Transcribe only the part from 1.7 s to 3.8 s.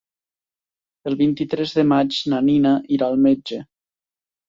de maig na Nina irà al metge.